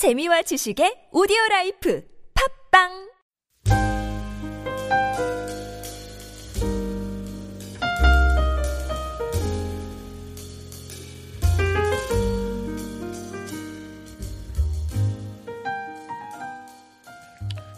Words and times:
재미와 0.00 0.40
지식의 0.40 1.12
오디오 1.12 1.36
라이프 1.50 2.02
팝빵 2.72 3.10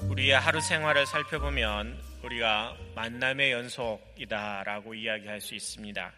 우리의 0.09 0.39
하루 0.39 0.61
생활을 0.61 1.07
살펴보면 1.07 1.99
우리가 2.23 2.77
만남의 2.95 3.51
연속이다라고 3.51 4.95
이야기할 4.95 5.41
수 5.41 5.57
있습니다. 5.57 6.13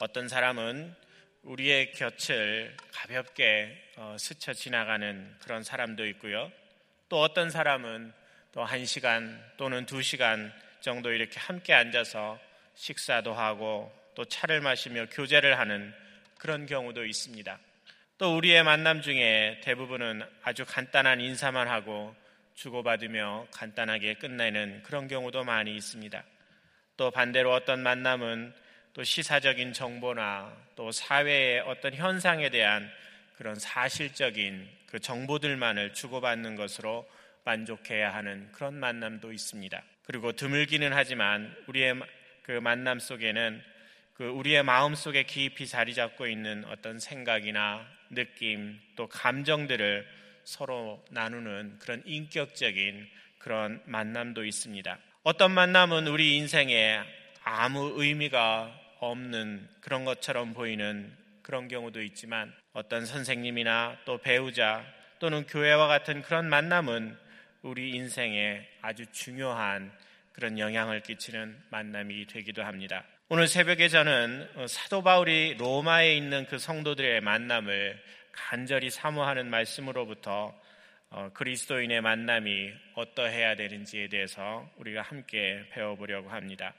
어떤 0.00 0.26
사람은 0.26 0.92
우리의 1.42 1.92
곁을 1.92 2.76
가볍게 2.92 3.76
어, 3.96 4.16
스쳐 4.18 4.52
지나가는 4.52 5.34
그런 5.40 5.62
사람도 5.62 6.06
있고요. 6.06 6.50
또 7.08 7.20
어떤 7.20 7.50
사람은 7.50 8.12
또 8.52 8.64
한 8.64 8.84
시간 8.86 9.40
또는 9.56 9.86
두 9.86 10.02
시간 10.02 10.52
정도 10.80 11.12
이렇게 11.12 11.38
함께 11.38 11.74
앉아서 11.74 12.38
식사도 12.74 13.32
하고 13.32 13.92
또 14.14 14.24
차를 14.24 14.60
마시며 14.60 15.06
교제를 15.10 15.58
하는 15.58 15.94
그런 16.38 16.66
경우도 16.66 17.04
있습니다. 17.04 17.58
또 18.18 18.36
우리의 18.36 18.64
만남 18.64 19.00
중에 19.02 19.60
대부분은 19.62 20.22
아주 20.42 20.64
간단한 20.66 21.20
인사만 21.20 21.68
하고 21.68 22.16
주고받으며 22.54 23.46
간단하게 23.52 24.14
끝내는 24.14 24.82
그런 24.82 25.06
경우도 25.06 25.44
많이 25.44 25.76
있습니다. 25.76 26.24
또 26.96 27.10
반대로 27.12 27.52
어떤 27.52 27.80
만남은 27.82 28.52
또 28.98 29.04
시사적인 29.04 29.74
정보나 29.74 30.52
또 30.74 30.90
사회의 30.90 31.60
어떤 31.60 31.94
현상에 31.94 32.50
대한 32.50 32.90
그런 33.36 33.54
사실적인 33.54 34.68
그 34.86 34.98
정보들만을 34.98 35.94
주고받는 35.94 36.56
것으로 36.56 37.08
만족해야 37.44 38.12
하는 38.12 38.50
그런 38.50 38.74
만남도 38.74 39.32
있습니다. 39.32 39.80
그리고 40.02 40.32
드물기는 40.32 40.92
하지만 40.92 41.54
우리의 41.68 41.94
그 42.42 42.50
만남 42.50 42.98
속에는 42.98 43.62
그 44.14 44.24
우리의 44.24 44.64
마음 44.64 44.96
속에 44.96 45.22
깊이 45.22 45.68
자리 45.68 45.94
잡고 45.94 46.26
있는 46.26 46.64
어떤 46.64 46.98
생각이나 46.98 47.86
느낌 48.10 48.80
또 48.96 49.06
감정들을 49.06 50.08
서로 50.42 51.04
나누는 51.12 51.78
그런 51.78 52.02
인격적인 52.04 53.08
그런 53.38 53.80
만남도 53.84 54.44
있습니다. 54.44 54.98
어떤 55.22 55.52
만남은 55.52 56.08
우리 56.08 56.36
인생에 56.36 57.04
아무 57.44 57.92
의미가 57.94 58.77
없는 59.00 59.68
그런 59.80 60.04
것처럼 60.04 60.54
보이는 60.54 61.12
그런 61.42 61.68
경우도 61.68 62.02
있지만 62.02 62.52
어떤 62.72 63.06
선생님이나 63.06 63.98
또 64.04 64.18
배우자 64.18 64.84
또는 65.18 65.46
교회와 65.46 65.88
같은 65.88 66.22
그런 66.22 66.48
만남은 66.48 67.16
우리 67.62 67.90
인생에 67.90 68.66
아주 68.82 69.06
중요한 69.12 69.92
그런 70.32 70.58
영향을 70.58 71.00
끼치는 71.02 71.56
만남이 71.70 72.26
되기도 72.26 72.62
합니다. 72.62 73.04
오늘 73.28 73.48
새벽에 73.48 73.88
저는 73.88 74.48
사도 74.68 75.02
바울이 75.02 75.56
로마에 75.58 76.14
있는 76.16 76.46
그 76.46 76.58
성도들의 76.58 77.20
만남을 77.20 78.00
간절히 78.32 78.90
사모하는 78.90 79.50
말씀으로부터 79.50 80.54
어, 81.10 81.30
그리스도인의 81.32 82.02
만남이 82.02 82.70
어떠해야 82.94 83.56
되는지에 83.56 84.08
대해서 84.08 84.70
우리가 84.76 85.02
함께 85.02 85.64
배워보려고 85.72 86.28
합니다. 86.28 86.74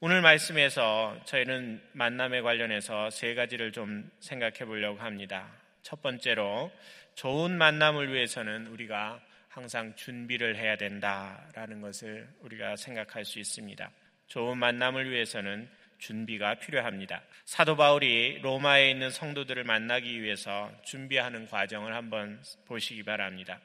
오늘 0.00 0.20
말씀에서 0.20 1.20
저희는 1.24 1.82
만남에 1.90 2.40
관련해서 2.40 3.10
세 3.10 3.34
가지를 3.34 3.72
좀 3.72 4.08
생각해 4.20 4.58
보려고 4.58 5.00
합니다. 5.00 5.52
첫 5.82 6.00
번째로 6.02 6.70
좋은 7.16 7.58
만남을 7.58 8.12
위해서는 8.14 8.68
우리가 8.68 9.20
항상 9.48 9.96
준비를 9.96 10.54
해야 10.54 10.76
된다라는 10.76 11.80
것을 11.80 12.28
우리가 12.42 12.76
생각할 12.76 13.24
수 13.24 13.40
있습니다. 13.40 13.90
좋은 14.28 14.56
만남을 14.58 15.10
위해서는 15.10 15.68
준비가 15.98 16.54
필요합니다. 16.54 17.20
사도 17.44 17.74
바울이 17.74 18.38
로마에 18.40 18.92
있는 18.92 19.10
성도들을 19.10 19.64
만나기 19.64 20.22
위해서 20.22 20.70
준비하는 20.84 21.48
과정을 21.48 21.92
한번 21.96 22.40
보시기 22.66 23.02
바랍니다. 23.02 23.60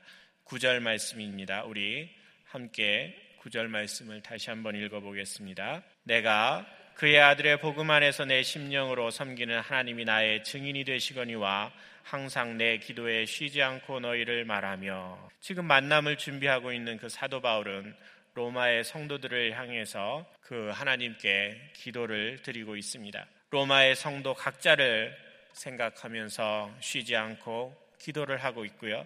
구절 0.46 0.80
말씀입니다. 0.80 1.64
우리 1.66 2.10
함께 2.46 3.16
구절 3.38 3.68
말씀을 3.68 4.24
다시 4.24 4.50
한번 4.50 4.76
읽어보겠습니다. 4.76 5.84
내가 6.04 6.66
그의 6.96 7.20
아들의 7.20 7.60
복음 7.60 7.90
안에서 7.90 8.26
내 8.26 8.44
심령으로 8.44 9.10
섬기는 9.10 9.60
하나님이 9.60 10.06
나의 10.06 10.44
증인이 10.44 10.84
되시거니와 10.84 11.72
항상 12.04 12.58
내 12.58 12.78
기도에 12.78 13.26
쉬지 13.26 13.62
않고 13.62 14.02
너희를 14.02 14.46
말하며 14.46 15.30
지금 15.40 15.66
만남을 15.66 16.18
준비하고 16.18 16.74
있는 16.74 16.98
그 16.98 17.10
사도 17.10 17.42
바울은 17.42 17.96
로마의 18.36 18.84
성도들을 18.84 19.58
향해서 19.58 20.26
그 20.42 20.72
하나님께 20.74 21.72
기도를 21.74 22.42
드리고 22.42 22.76
있습니다. 22.76 23.26
로마의 23.52 23.96
성도 23.96 24.34
각자를 24.34 25.16
생각하면서 25.54 26.76
쉬지 26.80 27.16
않고 27.16 27.76
기도를 28.00 28.44
하고 28.44 28.66
있고요. 28.66 29.06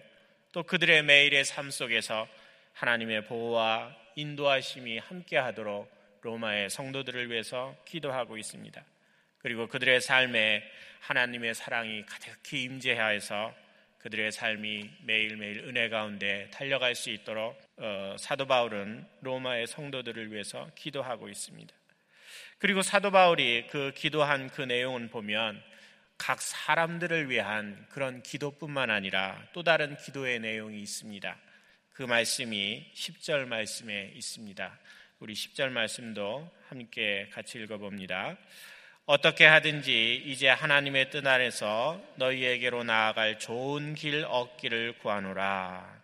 또 0.52 0.62
그들의 0.62 1.02
매일의 1.04 1.44
삶 1.44 1.70
속에서 1.70 2.26
하나님의 2.72 3.26
보호와 3.26 3.94
인도하심이 4.16 4.98
함께 4.98 5.36
하도록 5.36 5.97
로마의 6.28 6.68
성도들을 6.68 7.30
위해서 7.30 7.74
기도하고 7.86 8.36
있습니다. 8.36 8.84
그리고 9.38 9.66
그들의 9.66 10.02
삶에 10.02 10.62
하나님의 11.00 11.54
사랑이 11.54 12.04
가득히 12.04 12.64
임재하여서 12.64 13.54
그들의 14.00 14.30
삶이 14.32 14.90
매일매일 15.04 15.60
은혜 15.60 15.88
가운데 15.88 16.50
달려갈 16.52 16.94
수 16.94 17.08
있도록 17.08 17.58
어, 17.78 18.16
사도 18.18 18.46
바울은 18.46 19.06
로마의 19.22 19.66
성도들을 19.66 20.30
위해서 20.30 20.70
기도하고 20.74 21.30
있습니다. 21.30 21.74
그리고 22.58 22.82
사도 22.82 23.10
바울이 23.10 23.66
그 23.70 23.92
기도한 23.96 24.50
그 24.50 24.62
내용을 24.62 25.08
보면 25.08 25.62
각 26.18 26.42
사람들을 26.42 27.30
위한 27.30 27.86
그런 27.88 28.22
기도뿐만 28.22 28.90
아니라 28.90 29.42
또 29.54 29.62
다른 29.62 29.96
기도의 29.96 30.40
내용이 30.40 30.80
있습니다. 30.82 31.36
그 31.92 32.02
말씀이 32.02 32.92
10절 32.94 33.46
말씀에 33.46 34.12
있습니다. 34.14 34.78
우리 35.20 35.34
10절 35.34 35.70
말씀도 35.70 36.48
함께 36.68 37.28
같이 37.32 37.58
읽어봅니다. 37.58 38.36
어떻게 39.04 39.46
하든지 39.46 40.22
이제 40.26 40.48
하나님의 40.48 41.10
뜻 41.10 41.26
안에서 41.26 42.00
너희에게로 42.18 42.84
나아갈 42.84 43.40
좋은 43.40 43.96
길 43.96 44.24
얻기를 44.24 44.98
구하노라. 44.98 46.00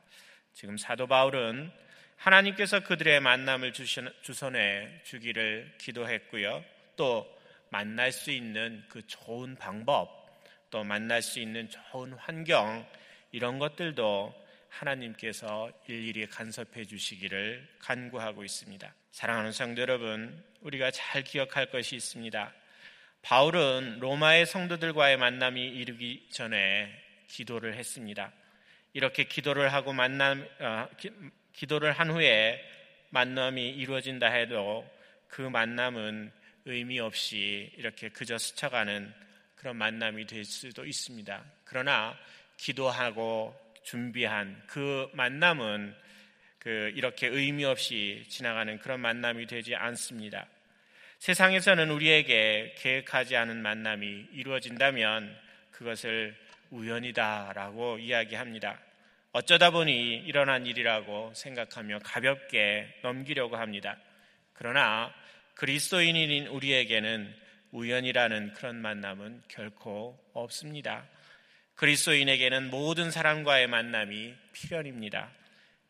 지금 0.52 0.76
사도 0.76 1.06
바울은 1.06 1.70
하나님께서 2.16 2.80
그들의 2.80 3.20
만남을 3.20 3.72
주선해 3.72 5.02
주기를 5.04 5.74
기도했고요. 5.78 6.64
또 6.96 7.32
만날 7.70 8.10
수 8.10 8.32
있는 8.32 8.82
그 8.88 9.06
좋은 9.06 9.54
방법, 9.54 10.26
또 10.70 10.82
만날 10.82 11.22
수 11.22 11.38
있는 11.38 11.68
좋은 11.70 12.14
환경, 12.14 12.84
이런 13.30 13.60
것들도 13.60 14.43
하나님께서 14.78 15.70
일일이 15.86 16.26
간섭해 16.26 16.84
주시기를 16.84 17.66
간구하고 17.78 18.44
있습니다. 18.44 18.94
사랑하는 19.12 19.52
성도 19.52 19.82
여러분, 19.82 20.44
우리가 20.60 20.90
잘 20.90 21.22
기억할 21.22 21.70
것이 21.70 21.96
있습니다. 21.96 22.52
바울은 23.22 24.00
로마의 24.00 24.46
성도들과의 24.46 25.16
만남이 25.16 25.60
이르기 25.60 26.28
전에 26.30 26.92
기도를 27.28 27.74
했습니다. 27.74 28.32
이렇게 28.92 29.24
기도를 29.24 29.72
하고 29.72 29.92
만남 29.92 30.46
어, 30.60 30.88
기, 31.52 31.66
도를 31.66 31.92
한 31.92 32.10
후에 32.10 32.62
만남이 33.10 33.70
이루어진다 33.70 34.26
해도 34.28 34.88
그 35.28 35.42
만남은 35.42 36.32
의미 36.66 37.00
없이 37.00 37.72
이렇게 37.76 38.08
그저 38.08 38.38
스쳐가는 38.38 39.12
그런 39.54 39.76
만남이 39.76 40.26
될 40.26 40.44
수도 40.44 40.84
있습니다. 40.84 41.44
그러나 41.64 42.18
기도하고 42.56 43.63
준비한 43.84 44.60
그 44.66 45.08
만남은 45.12 45.94
그 46.58 46.90
이렇게 46.94 47.26
의미 47.28 47.64
없이 47.64 48.24
지나가는 48.28 48.78
그런 48.78 49.00
만남이 49.00 49.46
되지 49.46 49.76
않습니다. 49.76 50.46
세상에서는 51.18 51.90
우리에게 51.90 52.74
계획하지 52.78 53.36
않은 53.36 53.62
만남이 53.62 54.28
이루어진다면 54.32 55.36
그것을 55.70 56.34
우연이다라고 56.70 57.98
이야기합니다. 57.98 58.78
어쩌다 59.32 59.70
보니 59.70 60.16
일어난 60.26 60.66
일이라고 60.66 61.32
생각하며 61.34 62.00
가볍게 62.04 62.98
넘기려고 63.02 63.56
합니다. 63.56 63.98
그러나 64.52 65.12
그리스도인인 65.54 66.46
우리에게는 66.46 67.34
우연이라는 67.72 68.54
그런 68.54 68.76
만남은 68.76 69.42
결코 69.48 70.18
없습니다. 70.32 71.06
그리스도인에게는 71.76 72.70
모든 72.70 73.10
사람과의 73.10 73.66
만남이 73.66 74.34
필연입니다. 74.52 75.30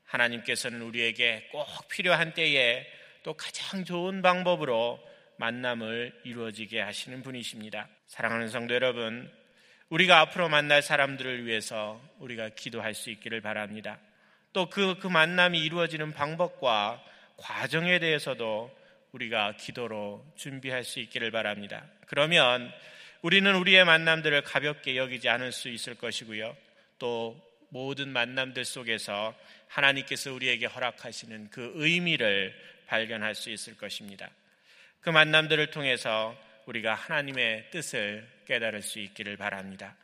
하나님께서는 0.05 0.83
우리에게 0.83 1.49
꼭 1.53 1.67
필요한 1.89 2.33
때에 2.35 2.87
또 3.23 3.35
가장 3.35 3.85
좋은 3.85 4.23
방법으로 4.23 5.01
만남을 5.37 6.21
이루어지게 6.25 6.81
하시는 6.81 7.23
분이십니다. 7.23 7.89
사랑하는 8.07 8.49
성도 8.49 8.75
여러분, 8.75 9.31
우리가 9.89 10.21
앞으로 10.21 10.49
만날 10.49 10.83
사람들을 10.83 11.47
위해서 11.47 12.01
우리가 12.19 12.51
기도할 12.51 12.95
수 12.95 13.11
있기를 13.11 13.41
바랍니다. 13.41 13.99
또 14.53 14.71
그, 14.71 14.99
그 14.99 15.09
만남이 15.09 15.59
이루어지는 15.59 16.13
방법과 16.13 17.03
과정에 17.37 17.99
대해서도 17.99 18.71
우리가 19.13 19.57
기도로 19.57 20.25
준비할 20.37 20.85
수 20.85 21.01
있기를 21.01 21.31
바랍니다. 21.31 21.85
그러면 22.07 22.73
우리는 23.25 23.55
우리의 23.55 23.87
만남들을 23.87 24.43
가볍게 24.43 24.99
여기지 24.99 25.31
않을 25.31 25.50
수 25.50 25.71
있을 25.71 25.94
것이고요. 25.94 26.55
또 26.99 27.41
모든 27.71 28.11
만남들 28.11 28.67
속에서 28.67 29.35
하나님께서 29.67 30.35
우리에게 30.35 30.67
허락하시는 30.67 31.49
그 31.49 31.73
의미를 31.76 32.55
발견할 32.87 33.35
수 33.35 33.49
있을 33.49 33.79
것입니다. 33.79 34.29
그 35.00 35.09
만남들을 35.09 35.71
통해서 35.71 36.38
우리가 36.67 36.93
하나님의 36.93 37.71
뜻을 37.71 38.29
깨달을 38.47 38.82
수 38.82 38.99
있기를 38.99 39.38
바랍니다. 39.38 39.97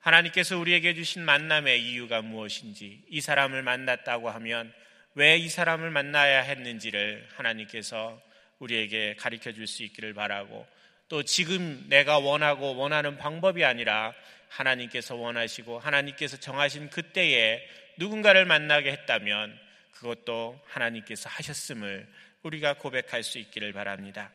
하나님께서 0.00 0.58
우리에게 0.58 0.94
주신 0.94 1.24
만남의 1.24 1.80
이유가 1.80 2.22
무엇인지, 2.22 3.04
이 3.08 3.20
사람을 3.20 3.62
만났다고 3.62 4.30
하면 4.30 4.74
왜 5.14 5.38
이 5.38 5.48
사람을 5.48 5.90
만나야 5.90 6.40
했는지를 6.40 7.28
하나님께서 7.36 8.20
우리에게 8.58 9.14
가르쳐 9.14 9.52
줄 9.52 9.68
수 9.68 9.84
있기를 9.84 10.12
바라고, 10.12 10.66
또 11.14 11.22
지금 11.22 11.84
내가 11.86 12.18
원하고 12.18 12.74
원하는 12.74 13.16
방법이 13.16 13.64
아니라 13.64 14.12
하나님께서 14.48 15.14
원하시고 15.14 15.78
하나님께서 15.78 16.38
정하신 16.38 16.90
그때에 16.90 17.64
누군가를 17.98 18.46
만나게 18.46 18.90
했다면 18.90 19.56
그것도 19.92 20.60
하나님께서 20.66 21.28
하셨음을 21.28 22.08
우리가 22.42 22.74
고백할 22.78 23.22
수 23.22 23.38
있기를 23.38 23.72
바랍니다. 23.72 24.32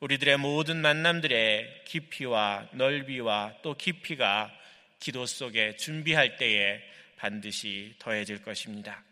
우리들의 0.00 0.38
모든 0.38 0.82
만남들의 0.82 1.82
깊이와 1.84 2.70
넓이와 2.72 3.58
또 3.62 3.76
깊이가 3.76 4.52
기도 4.98 5.26
속에 5.26 5.76
준비할 5.76 6.38
때에 6.38 6.82
반드시 7.18 7.94
더해질 8.00 8.42
것입니다. 8.42 9.04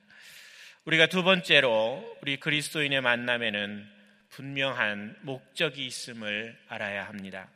우리가 0.84 1.06
두 1.06 1.22
번째로 1.22 2.18
우리 2.22 2.38
그리스도인의 2.38 3.02
만남에는 3.02 3.97
분명한 4.30 5.18
목적이 5.22 5.86
있음을 5.86 6.56
알아야 6.68 7.06
합니다. 7.06 7.48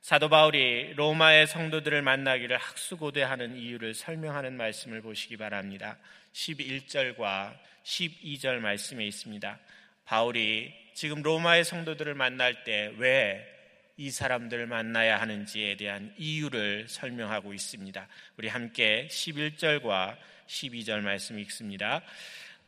사도 0.00 0.28
바울이 0.28 0.94
로마의 0.94 1.46
성도들을 1.46 2.02
만나기를 2.02 2.56
학수고대하는 2.56 3.56
이유를 3.56 3.94
설명하는 3.94 4.56
말씀을 4.56 5.00
보시기 5.00 5.36
바랍니다. 5.36 5.96
11절과 6.32 7.56
12절 7.84 8.58
말씀에 8.58 9.06
있습니다. 9.06 9.58
바울이 10.04 10.74
지금 10.94 11.22
로마의 11.22 11.64
성도들을 11.64 12.14
만날 12.14 12.64
때 12.64 12.92
왜 12.98 13.52
이 13.98 14.10
사람들을 14.10 14.66
만나야 14.66 15.20
하는지에 15.20 15.76
대한 15.76 16.14
이유를 16.16 16.88
설명하고 16.88 17.52
있습니다. 17.52 18.08
우리 18.38 18.48
함께 18.48 19.06
11절과 19.10 20.16
12절 20.48 21.02
말씀 21.02 21.38
읽습니다. 21.40 22.02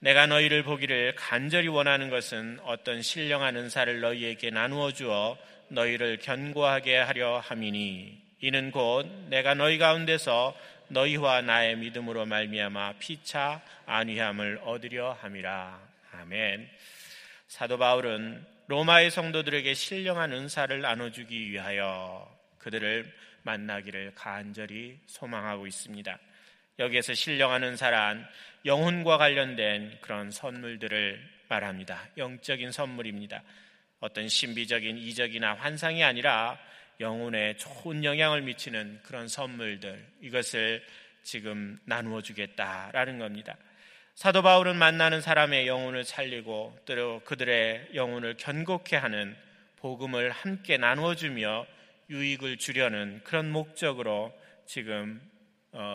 내가 0.04 0.26
너희를 0.26 0.64
보기를 0.64 1.14
간절히 1.14 1.68
원하는 1.68 2.10
것은 2.10 2.58
어떤 2.64 3.00
신령한 3.00 3.56
은사를 3.56 4.02
너희에게 4.02 4.50
나누어 4.50 4.92
주어 4.92 5.38
너희를 5.68 6.18
견고하게 6.18 6.98
하려 6.98 7.38
함이니 7.38 8.22
이는 8.40 8.70
곧 8.70 9.06
내가 9.30 9.54
너희 9.54 9.78
가운데서 9.78 10.54
너희와 10.88 11.40
나의 11.40 11.78
믿음으로 11.78 12.26
말미암아 12.26 12.98
피차 12.98 13.62
안위함을 13.86 14.60
얻으려 14.64 15.16
함이라. 15.22 15.80
아멘. 16.12 16.68
사도 17.48 17.78
바울은 17.78 18.44
로마의 18.66 19.10
성도들에게 19.10 19.72
신령한 19.72 20.34
은사를 20.34 20.82
나눠주기 20.82 21.50
위하여 21.50 22.30
그들을 22.58 23.10
만나기를 23.40 24.12
간절히 24.14 24.98
소망하고 25.06 25.66
있습니다. 25.66 26.18
여기에서 26.78 27.14
신령한 27.14 27.62
은사란 27.62 28.26
영혼과 28.64 29.18
관련된 29.18 29.98
그런 30.00 30.30
선물들을 30.30 31.20
말합니다. 31.48 32.08
영적인 32.16 32.72
선물입니다. 32.72 33.42
어떤 34.00 34.28
신비적인 34.28 34.98
이적이나 34.98 35.54
환상이 35.54 36.02
아니라 36.02 36.58
영혼에 37.00 37.56
좋은 37.56 38.04
영향을 38.04 38.42
미치는 38.42 39.00
그런 39.02 39.28
선물들, 39.28 40.04
이것을 40.20 40.84
지금 41.22 41.78
나누어 41.84 42.22
주겠다라는 42.22 43.18
겁니다. 43.18 43.56
사도 44.14 44.42
바울은 44.42 44.76
만나는 44.76 45.20
사람의 45.20 45.66
영혼을 45.66 46.04
살리고 46.04 46.78
또 46.84 47.20
그들의 47.24 47.90
영혼을 47.94 48.36
견고케 48.36 48.96
하는 48.96 49.36
복음을 49.76 50.30
함께 50.30 50.76
나누어 50.76 51.14
주며 51.14 51.66
유익을 52.10 52.58
주려는 52.58 53.20
그런 53.24 53.50
목적으로 53.50 54.32
지금 54.66 55.20
어, 55.20 55.33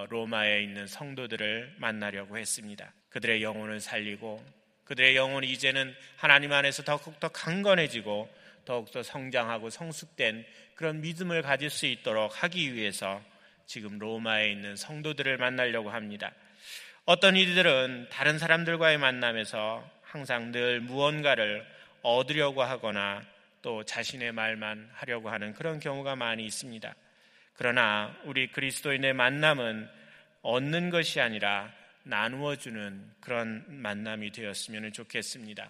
로마에 0.10 0.62
있는 0.62 0.88
성도들을 0.88 1.76
만나려고 1.78 2.38
했습니다. 2.38 2.94
그들의 3.10 3.42
영혼을 3.42 3.80
살리고 3.80 4.44
그들의 4.84 5.16
영혼이 5.16 5.50
이제는 5.52 5.96
하나님 6.18 6.52
안에서 6.52 6.84
더욱더 6.84 7.30
강건해지고 7.30 8.30
더욱더 8.66 9.04
성장하고 9.04 9.70
성숙된 9.70 10.46
그런 10.76 11.02
믿음을 11.02 11.42
가질 11.42 11.70
수 11.70 11.86
있도록 11.86 12.44
하기 12.44 12.74
위해서 12.74 13.22
지금 13.66 14.00
로마에 14.00 14.52
있는 14.52 14.76
성도들을 14.76 15.38
만나려고 15.38 15.92
합니다. 15.92 16.32
어떤 17.06 17.36
이들은 17.36 18.08
다른 18.12 18.38
사람들과의 18.38 18.98
만남에서 18.98 19.88
항상 20.02 20.52
늘 20.52 20.82
무언가를 20.82 21.66
얻으려고 22.02 22.64
하거나 22.64 23.22
또 23.62 23.84
자신의 23.84 24.32
말만 24.32 24.90
하려고 24.94 25.30
하는 25.30 25.54
그런 25.54 25.80
경우가 25.80 26.16
많이 26.16 26.46
있습니다. 26.46 26.94
그러나 27.60 28.16
우리 28.24 28.48
그리스도인의 28.48 29.12
만남은 29.12 29.86
얻는 30.44 30.92
것이 30.92 31.20
아니라 31.20 31.70
나누어 32.04 32.56
주는 32.56 33.04
그런 33.20 33.66
만남이 33.68 34.32
되었으면 34.32 34.94
좋겠습니다. 34.94 35.70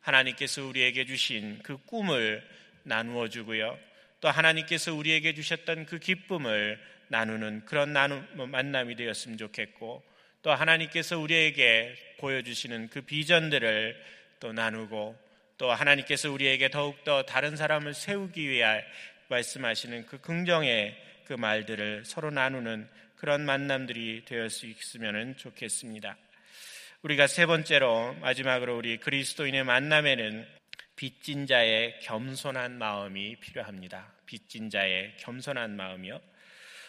하나님께서 0.00 0.64
우리에게 0.64 1.04
주신 1.04 1.60
그 1.62 1.76
꿈을 1.84 2.42
나누어 2.84 3.28
주고요. 3.28 3.78
또 4.22 4.30
하나님께서 4.30 4.94
우리에게 4.94 5.34
주셨던 5.34 5.84
그 5.84 5.98
기쁨을 5.98 6.80
나누는 7.08 7.66
그런 7.66 7.92
나누, 7.92 8.22
만남이 8.46 8.96
되었으면 8.96 9.36
좋겠고 9.36 10.02
또 10.40 10.52
하나님께서 10.54 11.18
우리에게 11.18 12.16
보여주시는 12.16 12.88
그 12.88 13.02
비전들을 13.02 14.02
또 14.40 14.54
나누고 14.54 15.14
또 15.58 15.70
하나님께서 15.70 16.32
우리에게 16.32 16.70
더욱더 16.70 17.24
다른 17.24 17.56
사람을 17.56 17.92
세우기 17.92 18.48
위해 18.48 18.82
말씀하시는 19.28 20.06
그 20.06 20.18
긍정의 20.22 21.04
그 21.26 21.34
말들을 21.34 22.04
서로 22.04 22.30
나누는 22.30 22.88
그런 23.16 23.44
만남들이 23.44 24.24
수 24.50 24.66
있으면 24.66 25.36
좋겠습니다. 25.36 26.16
우리가 27.02 27.26
세 27.26 27.46
번째로 27.46 28.14
마지막으로 28.20 28.76
우리 28.76 28.98
그리스도인의 28.98 29.64
만남에는 29.64 30.46
빚진 30.96 31.46
자의 31.46 31.98
겸손한 32.00 32.78
마음이 32.78 33.36
필요합니다. 33.36 34.12
빚진 34.24 34.70
자의 34.70 35.14
겸손한 35.18 35.76
마음이요. 35.76 36.20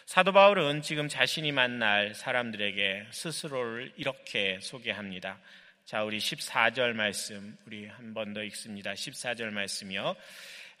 사도 0.06 0.32
바울은 0.32 0.80
지금 0.82 1.08
자신이 1.08 1.52
만날 1.52 2.14
사람들에게 2.14 3.08
스스로를 3.10 3.92
이렇게 3.96 4.58
소개합니다. 4.60 5.38
자, 5.84 6.04
우리 6.04 6.18
14절 6.18 6.94
말씀 6.94 7.56
우리 7.66 7.86
한 7.86 8.14
번 8.14 8.32
더 8.32 8.42
읽습니다. 8.44 8.92
14절 8.92 9.50
말씀이요. 9.50 10.16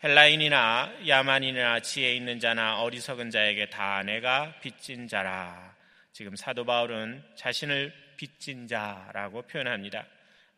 헬라인이나 0.00 0.92
야만인이나 1.08 1.80
지혜 1.80 2.14
있는 2.14 2.38
자나 2.38 2.82
어리석은 2.82 3.30
자에게 3.30 3.68
다 3.68 4.04
내가 4.04 4.54
빚진 4.60 5.08
자라. 5.08 5.74
지금 6.12 6.36
사도 6.36 6.64
바울은 6.64 7.24
자신을 7.34 7.92
빚진 8.16 8.68
자라고 8.68 9.42
표현합니다. 9.42 10.06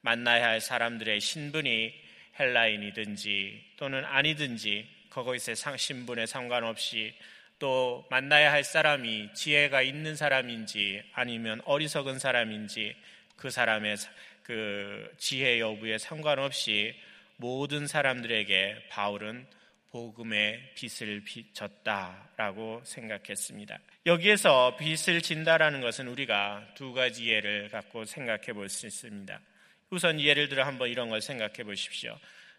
만나야 0.03 0.47
할 0.47 0.61
사람들의 0.61 1.21
신분이 1.21 1.95
헬라인이든지 2.39 3.77
또는 3.79 4.05
아니든지 4.05 4.87
그것의 5.09 5.57
신분에 5.79 6.27
상관없이 6.27 7.15
또 7.59 8.07
만나야 8.11 8.53
할 8.53 8.63
사람이 8.63 9.33
지혜가 9.33 9.81
있는 9.81 10.17
사람인지 10.17 11.03
아니면 11.15 11.63
어리석은 11.65 12.19
사람인지 12.19 12.95
그 13.37 13.49
사람의 13.49 13.97
그 14.43 15.11
지혜 15.17 15.61
여부에 15.61 15.97
상관없이 15.97 16.95
모든 17.41 17.87
사람들에게 17.87 18.89
바울은 18.91 19.47
복음의 19.93 20.75
빚을 20.75 21.25
졌다라고 21.55 22.83
생각했습니다. 22.85 23.79
여기에서 24.05 24.77
빚을 24.77 25.23
진다라는 25.23 25.81
것은 25.81 26.07
우리가 26.07 26.69
두 26.75 26.93
가지 26.93 27.29
예를 27.31 27.71
갖고 27.71 28.05
생각해 28.05 28.53
볼 28.53 28.69
수 28.69 28.87
있습니다. 28.87 29.41
우선 29.89 30.21
예를 30.21 30.51
들어 30.51 30.65
한번 30.65 30.91
이런 30.91 31.09
걸 31.09 31.23
생각해 31.23 31.65
보십시오. 31.65 32.17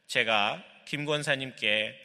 제가 0.08 0.64
김 0.86 1.06
권사님께 1.06 1.96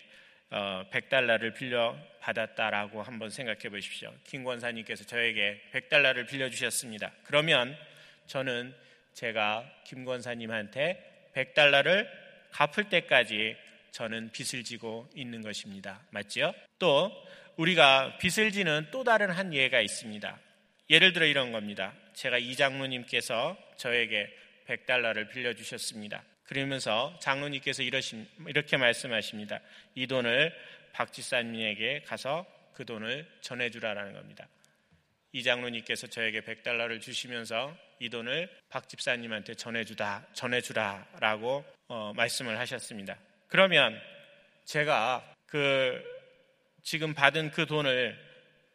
100달러를 0.50 1.52
어, 1.52 1.54
빌려 1.54 1.98
받았다라고 2.20 3.02
한번 3.02 3.30
생각해 3.30 3.70
보십시오. 3.70 4.12
김 4.22 4.44
권사님께서 4.44 5.04
저에게 5.04 5.62
100달러를 5.72 6.28
빌려 6.28 6.50
주셨습니다. 6.50 7.10
그러면 7.24 7.76
저는 8.26 8.74
제가 9.14 9.64
김 9.84 10.04
권사님한테 10.04 11.30
100달러를 11.34 12.25
갚을 12.56 12.88
때까지 12.88 13.54
저는 13.90 14.30
빚을 14.32 14.64
지고 14.64 15.10
있는 15.14 15.42
것입니다. 15.42 16.00
맞지요? 16.10 16.54
또 16.78 17.12
우리가 17.56 18.16
빚을 18.18 18.50
지는 18.50 18.86
또 18.90 19.04
다른 19.04 19.30
한 19.30 19.52
예가 19.52 19.80
있습니다. 19.80 20.38
예를 20.88 21.12
들어 21.12 21.26
이런 21.26 21.52
겁니다. 21.52 21.92
제가 22.14 22.38
이 22.38 22.56
장로님께서 22.56 23.58
저에게 23.76 24.34
100달러를 24.68 25.30
빌려주셨습니다. 25.30 26.24
그러면서 26.44 27.18
장로님께서 27.20 27.82
이러신, 27.82 28.26
이렇게 28.48 28.78
말씀하십니다. 28.78 29.60
이 29.94 30.06
돈을 30.06 30.54
박 30.92 31.12
지사님에게 31.12 32.04
가서 32.06 32.46
그 32.72 32.86
돈을 32.86 33.26
전해주라라는 33.42 34.14
겁니다. 34.14 34.48
이 35.32 35.42
장로님께서 35.42 36.06
저에게 36.06 36.40
100달러를 36.40 37.02
주시면서 37.02 37.76
이 37.98 38.08
돈을 38.08 38.48
박 38.70 38.88
집사님한테 38.88 39.54
전해주다, 39.54 40.28
전해주라라고 40.32 41.75
어, 41.88 42.12
말씀을 42.14 42.58
하셨습니다. 42.58 43.18
그러면 43.48 44.00
제가 44.64 45.34
그 45.46 46.02
지금 46.82 47.14
받은 47.14 47.50
그 47.50 47.66
돈을 47.66 48.18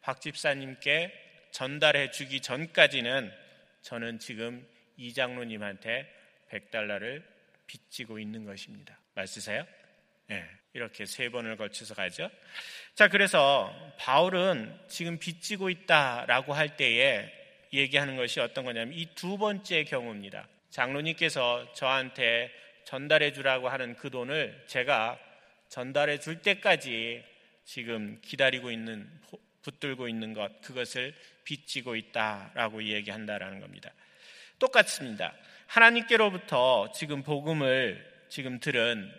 박 0.00 0.20
집사님께 0.20 1.12
전달해 1.50 2.10
주기 2.10 2.40
전까지는 2.40 3.32
저는 3.82 4.18
지금 4.18 4.66
이 4.96 5.12
장로님한테 5.12 6.10
100달러를 6.50 7.22
빚지고 7.66 8.18
있는 8.18 8.44
것입니다. 8.44 8.98
맞으세요? 9.14 9.66
네, 10.28 10.44
이렇게 10.72 11.04
세 11.04 11.28
번을 11.28 11.56
거쳐서 11.56 11.94
가죠. 11.94 12.30
자, 12.94 13.08
그래서 13.08 13.74
바울은 13.98 14.78
지금 14.88 15.18
빚지고 15.18 15.68
있다라고 15.70 16.54
할 16.54 16.76
때에 16.76 17.30
얘기하는 17.72 18.16
것이 18.16 18.40
어떤 18.40 18.64
거냐면 18.64 18.94
이 18.94 19.06
두 19.14 19.38
번째 19.38 19.84
경우입니다. 19.84 20.48
장로님께서 20.70 21.72
저한테 21.74 22.50
전달해 22.84 23.32
주라고 23.32 23.68
하는 23.68 23.96
그 23.96 24.10
돈을 24.10 24.64
제가 24.66 25.18
전달해 25.68 26.18
줄 26.18 26.42
때까지 26.42 27.24
지금 27.64 28.18
기다리고 28.22 28.70
있는 28.70 29.08
붙들고 29.62 30.08
있는 30.08 30.32
것 30.32 30.60
그것을 30.60 31.14
빚지고 31.44 31.96
있다라고 31.96 32.82
얘기한다라는 32.84 33.60
겁니다. 33.60 33.90
똑같습니다. 34.58 35.32
하나님께로부터 35.66 36.92
지금 36.92 37.22
복음을 37.22 38.04
지금 38.28 38.60
들은 38.60 39.12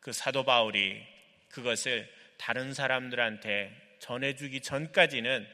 그 0.00 0.12
사도 0.12 0.44
바울이 0.44 1.02
그것을 1.50 2.08
다른 2.38 2.72
사람들한테 2.72 3.70
전해주기 3.98 4.62
전까지는 4.62 5.46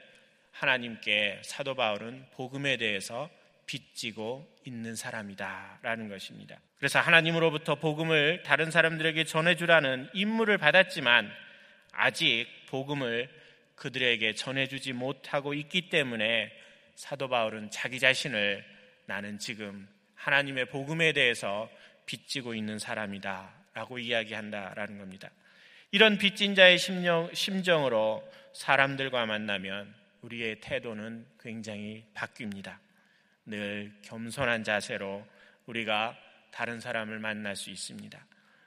하나님께 0.52 1.42
사도 1.44 1.74
바울은 1.74 2.26
복음에 2.32 2.76
대해서 2.76 3.28
빚지고 3.66 4.48
있는 4.64 4.94
사람이다 4.94 5.80
라는 5.82 6.08
것입니다. 6.08 6.58
그래서 6.78 7.00
하나님으로부터 7.00 7.76
복음을 7.76 8.42
다른 8.44 8.70
사람들에게 8.70 9.24
전해주라는 9.24 10.10
임무를 10.14 10.58
받았지만 10.58 11.30
아직 11.92 12.46
복음을 12.68 13.28
그들에게 13.74 14.34
전해주지 14.34 14.92
못하고 14.92 15.54
있기 15.54 15.88
때문에 15.88 16.52
사도 16.94 17.28
바울은 17.28 17.70
자기 17.70 18.00
자신을 18.00 18.64
나는 19.06 19.38
지금 19.38 19.88
하나님의 20.14 20.66
복음에 20.66 21.12
대해서 21.12 21.70
빚지고 22.06 22.54
있는 22.54 22.78
사람이다 22.78 23.52
라고 23.74 23.98
이야기한다라는 23.98 24.98
겁니다. 24.98 25.30
이런 25.90 26.18
빚진 26.18 26.54
자의 26.54 26.78
심령, 26.78 27.32
심정으로 27.32 28.26
사람들과 28.54 29.26
만나면 29.26 29.94
우리의 30.22 30.60
태도는 30.60 31.26
굉장히 31.38 32.04
바뀝니다. 32.14 32.78
늘 33.46 33.92
겸손한 34.02 34.64
자세로 34.64 35.24
우리가 35.66 36.16
다른 36.50 36.80
사람을 36.80 37.18
만날 37.18 37.56
수 37.56 37.70
있습니다. 37.70 38.26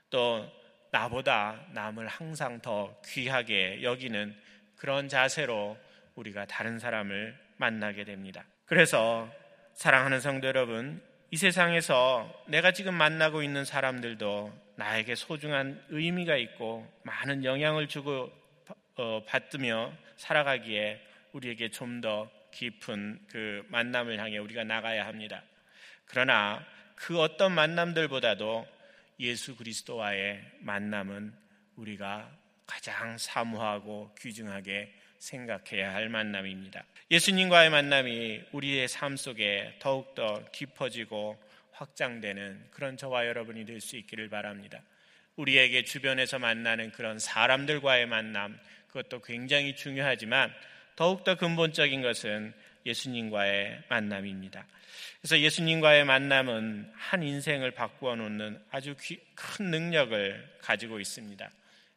또 0.09 0.49
나보다 0.91 1.67
남을 1.71 2.07
항상 2.07 2.61
더 2.61 2.99
귀하게 3.05 3.83
여기는 3.83 4.35
그런 4.77 5.07
자세로 5.07 5.77
우리가 6.15 6.45
다른 6.45 6.79
사람을 6.79 7.37
만나게 7.57 8.05
됩니다. 8.05 8.43
그래서 8.65 9.29
사랑하는 9.73 10.19
성도 10.19 10.47
여러분, 10.47 11.01
이 11.31 11.37
세상에서 11.37 12.43
내가 12.47 12.71
지금 12.71 12.93
만나고 12.95 13.43
있는 13.43 13.65
사람들도 13.65 14.51
나에게 14.75 15.15
소중한 15.15 15.83
의미가 15.89 16.37
있고 16.37 16.91
많은 17.03 17.43
영향을 17.43 17.87
주고 17.87 18.31
어, 18.95 19.23
받으며 19.25 19.93
살아가기에 20.17 21.01
우리에게 21.33 21.69
좀 21.69 22.01
더 22.01 22.29
깊은 22.51 23.19
그 23.29 23.65
만남을 23.69 24.19
향해 24.19 24.37
우리가 24.37 24.63
나가야 24.63 25.05
합니다. 25.05 25.43
그러나 26.05 26.65
그 26.95 27.19
어떤 27.19 27.53
만남들보다도 27.53 28.67
예수 29.19 29.55
그리스도와의 29.55 30.43
만남은 30.59 31.33
우리가 31.75 32.29
가장 32.65 33.17
사무하고 33.17 34.13
귀중하게 34.19 34.93
생각해야 35.17 35.93
할 35.93 36.09
만남입니다. 36.09 36.83
예수님과의 37.11 37.69
만남이 37.69 38.43
우리의 38.51 38.87
삶 38.87 39.17
속에 39.17 39.75
더욱더 39.79 40.43
깊어지고 40.51 41.37
확장되는 41.71 42.67
그런 42.71 42.97
저와 42.97 43.27
여러분이 43.27 43.65
될 43.65 43.81
수 43.81 43.97
있기를 43.97 44.29
바랍니다. 44.29 44.81
우리에게 45.35 45.83
주변에서 45.83 46.39
만나는 46.39 46.91
그런 46.91 47.17
사람들과의 47.17 48.05
만남, 48.07 48.59
그것도 48.87 49.21
굉장히 49.21 49.75
중요하지만 49.75 50.53
더욱더 50.99 51.35
근본적인 51.35 52.01
것은 52.01 52.53
예수님과의 52.85 53.83
만남입니다. 53.87 54.67
그래서 55.21 55.39
예수님과의 55.39 56.03
만남은 56.03 56.91
한 56.93 57.23
인생을 57.23 57.71
바꾸어 57.71 58.17
놓는 58.17 58.61
아주 58.69 58.95
큰 59.33 59.71
능력을 59.71 60.57
가지고 60.59 60.99
있습니다. 60.99 61.49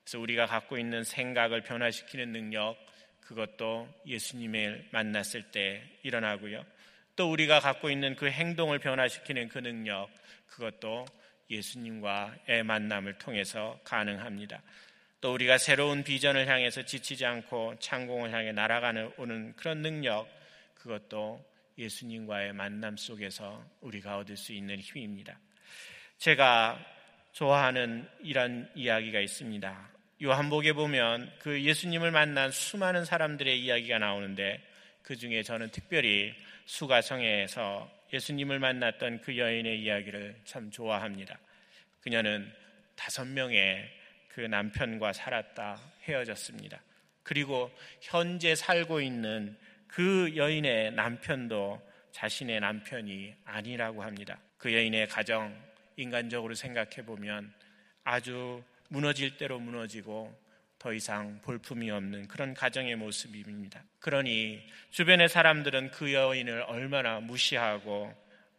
그래서 0.04 0.21
우리가 0.21 0.47
갖고 0.47 0.78
있는 0.78 1.02
생각을 1.02 1.62
변화시키는 1.62 2.30
능력, 2.30 2.76
그것도 3.23 3.88
예수님을 4.06 4.90
만났을 4.92 5.50
때 5.50 5.82
일어나고요. 6.04 6.64
또 7.16 7.28
우리가 7.32 7.59
갖고 7.59 7.90
있는 7.90 8.14
그 8.14 8.30
행동을 8.30 8.78
변화시키는 8.78 9.49
그 9.49 9.59
능력, 9.59 10.11
그것도 10.47 11.06
예수님과의 11.50 12.62
만남을 12.62 13.18
통해서 13.18 13.80
가능합니다. 13.82 14.62
또 15.23 15.33
우리가 15.33 15.57
새로운 15.57 16.02
비전을 16.02 16.49
향해서 16.49 16.83
지치지 16.83 17.25
않고 17.25 17.76
창공을 17.79 18.33
향해 18.33 18.50
날아가는 18.50 19.12
오는 19.19 19.55
그런 19.55 19.81
능력, 19.81 20.29
그것도 20.75 21.41
예수님과의 21.79 22.52
만남 22.55 22.97
속에서 22.97 23.64
우리가 23.83 24.19
얻을 24.19 24.37
수 24.37 24.52
있는 24.52 24.81
힘입니다. 24.81 25.38
제가 26.19 26.85
좋아하는 27.31 28.09
이런 28.21 28.69
이야기가 28.75 29.21
있습니다. 29.21 29.91
요한복에 30.25 30.73
보면 30.73 31.33
그 31.38 31.62
예수님을 31.62 32.11
만난 32.11 32.50
수많은 32.50 33.05
사람들의 33.05 33.62
이야기가 33.62 34.00
나오는데 34.00 34.61
그 35.02 35.14
중에 35.14 35.45
저는 35.45 35.71
특별히 35.71 36.35
수가성에서 36.64 37.88
예수님을 38.12 38.59
만났던 38.59 39.21
그 39.21 39.38
여인의 39.38 39.83
이야기를 39.83 40.41
참 40.45 40.73
좋아합니다. 40.73 41.38
그녀는 42.00 42.52
다섯 42.97 43.25
명의 43.25 44.01
그 44.34 44.40
남편과 44.40 45.12
살았다 45.12 45.78
헤어졌습니다. 46.04 46.80
그리고 47.22 47.70
현재 48.00 48.54
살고 48.54 49.00
있는 49.00 49.56
그 49.86 50.32
여인의 50.34 50.92
남편도 50.92 51.80
자신의 52.12 52.60
남편이 52.60 53.34
아니라고 53.44 54.02
합니다. 54.02 54.38
그 54.56 54.72
여인의 54.72 55.08
가정, 55.08 55.54
인간적으로 55.96 56.54
생각해 56.54 57.04
보면 57.04 57.52
아주 58.04 58.62
무너질 58.88 59.36
대로 59.36 59.58
무너지고 59.58 60.34
더 60.78 60.92
이상 60.92 61.40
볼품이 61.42 61.90
없는 61.90 62.26
그런 62.26 62.54
가정의 62.54 62.96
모습입니다. 62.96 63.84
그러니 64.00 64.66
주변의 64.90 65.28
사람들은 65.28 65.90
그 65.90 66.12
여인을 66.12 66.62
얼마나 66.62 67.20
무시하고 67.20 68.12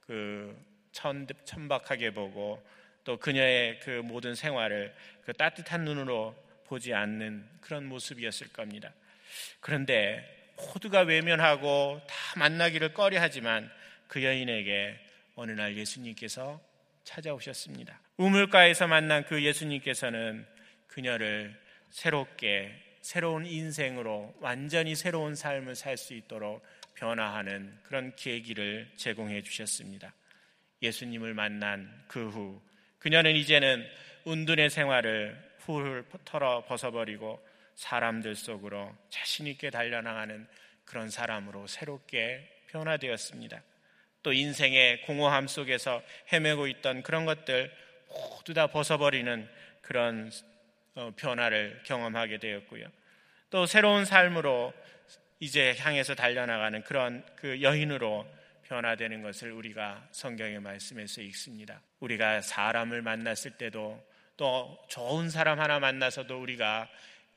그 0.08 0.56
천, 0.92 1.28
천박하게 1.46 2.12
보고 2.12 2.64
또 3.04 3.18
그녀의 3.18 3.80
그 3.82 4.02
모든 4.04 4.36
생활을 4.36 4.94
그 5.26 5.34
따뜻한 5.34 5.84
눈으로 5.84 6.36
보지 6.66 6.94
않는 6.94 7.48
그런 7.62 7.86
모습이었을 7.86 8.48
겁니다. 8.54 8.94
그런데 9.60 10.54
모두가 10.58 11.02
외면하고 11.02 12.02
다 12.08 12.16
만나기를 12.38 12.94
꺼려 12.94 13.20
하지만 13.20 13.70
그 14.08 14.24
여인에게 14.24 15.00
어느 15.36 15.52
날 15.52 15.76
예수님께서 15.78 16.62
찾아오셨습니다. 17.04 18.00
우물가에서 18.18 18.88
만난 18.88 19.26
그 19.26 19.44
예수님께서는 19.44 20.46
그녀를 20.88 21.60
새롭게 21.90 22.72
새로운 23.02 23.46
인생으로 23.46 24.34
완전히 24.40 24.96
새로운 24.96 25.36
삶을 25.36 25.76
살 25.76 25.98
수 25.98 26.14
있도록 26.14 26.64
변화하는 26.96 27.78
그런 27.84 28.16
계기를 28.16 28.92
제공해 28.96 29.42
주셨습니다. 29.42 30.14
예수님을 30.82 31.34
만난 31.34 32.06
그 32.08 32.30
후 32.30 32.62
그녀는 33.04 33.36
이제는 33.36 33.86
운둔의 34.24 34.70
생활을 34.70 35.38
훌훌 35.60 36.06
털어 36.24 36.64
벗어버리고 36.64 37.46
사람들 37.76 38.34
속으로 38.34 38.96
자신 39.10 39.46
있게 39.46 39.70
달려나가는 39.72 40.48
그런 40.86 41.10
사람으로 41.10 41.68
새롭게 41.68 42.50
변화되었습니다. 42.68 43.62
또 44.24 44.32
인생의 44.32 45.02
공허함 45.02 45.48
속에서 45.48 46.02
헤매고 46.32 46.68
있던 46.68 47.04
그런 47.04 47.26
것들 47.26 47.74
모두 48.08 48.54
다 48.54 48.68
벗어버리는 48.68 49.50
그런 49.82 50.32
어, 50.96 51.12
변화를 51.18 51.82
경험하게 51.84 52.38
되었고요. 52.38 52.86
또 53.50 53.66
새로운 53.66 54.06
삶으로 54.06 54.72
이제 55.42 55.76
향해서 55.78 56.16
달려나가는 56.16 56.82
그런 56.84 57.26
그 57.36 57.62
여인으로 57.62 58.26
변화되는 58.64 59.22
것을 59.22 59.52
우리가 59.52 60.08
성경의 60.12 60.60
말씀에서 60.60 61.22
읽습니다. 61.22 61.82
우리가 62.00 62.42
사람을 62.42 63.02
만났을 63.02 63.52
때도 63.52 64.04
또 64.38 64.78
좋은 64.90 65.30
사람 65.30 65.60
하나 65.60 65.80
만나서도 65.80 66.42
우리가 66.42 66.90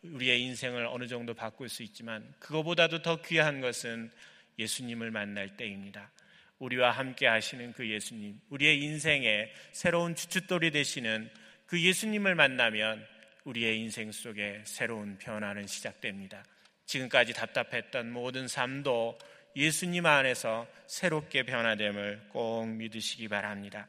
우리의 0.03 0.43
인생을 0.43 0.87
어느 0.87 1.07
정도 1.07 1.35
바꿀 1.35 1.69
수 1.69 1.83
있지만 1.83 2.35
그거보다도 2.39 3.03
더 3.03 3.21
귀한 3.23 3.61
것은 3.61 4.11
예수님을 4.59 5.11
만날 5.11 5.57
때입니다. 5.57 6.11
우리와 6.59 6.91
함께 6.91 7.27
하시는 7.27 7.73
그 7.73 7.87
예수님, 7.89 8.41
우리의 8.49 8.81
인생에 8.81 9.53
새로운 9.73 10.15
주춧돌이 10.15 10.71
되시는 10.71 11.31
그 11.67 11.81
예수님을 11.81 12.35
만나면 12.35 13.07
우리의 13.45 13.79
인생 13.79 14.11
속에 14.11 14.63
새로운 14.65 15.19
변화는 15.19 15.67
시작됩니다. 15.67 16.45
지금까지 16.87 17.35
답답했던 17.35 18.11
모든 18.11 18.49
삶도 18.49 19.19
예수님 19.57 20.05
안에서 20.05 20.67
새롭게 20.87 21.45
변화됨을 21.45 22.29
꼭 22.29 22.69
믿으시기 22.69 23.29
바랍니다. 23.29 23.89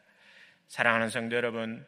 사랑하는 0.69 1.09
성도 1.09 1.35
여러분, 1.35 1.85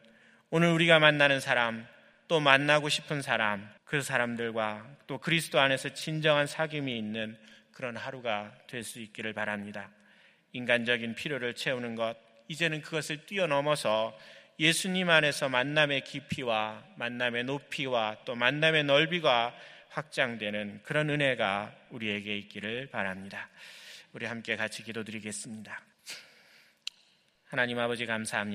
오늘 0.50 0.68
우리가 0.68 0.98
만나는 0.98 1.40
사람, 1.40 1.86
또 2.28 2.40
만나고 2.40 2.90
싶은 2.90 3.22
사람, 3.22 3.66
그 3.84 4.02
사람들과 4.02 4.86
또 5.06 5.16
그리스도 5.16 5.58
안에서 5.58 5.94
진정한 5.94 6.44
사귐이 6.46 6.88
있는 6.94 7.38
그런 7.72 7.96
하루가 7.96 8.52
될 8.66 8.84
수 8.84 9.00
있기를 9.00 9.32
바랍니다. 9.32 9.90
인간적인 10.52 11.14
필요를 11.14 11.54
채우는 11.54 11.94
것, 11.94 12.16
이제는 12.48 12.82
그것을 12.82 13.24
뛰어넘어서 13.24 14.16
예수님 14.58 15.08
안에서 15.08 15.48
만남의 15.48 16.04
깊이와 16.04 16.84
만남의 16.96 17.44
높이와 17.44 18.18
또 18.26 18.34
만남의 18.34 18.84
넓이가 18.84 19.54
확장되는 19.90 20.80
그런 20.82 21.10
은혜가 21.10 21.74
우리에게 21.90 22.36
있기를 22.38 22.88
바랍니다. 22.90 23.48
우리 24.12 24.26
함께 24.26 24.56
같이 24.56 24.82
기도드리겠습니다. 24.82 25.80
하나님 27.48 27.78
아버지 27.78 28.06
감사합니다. 28.06 28.48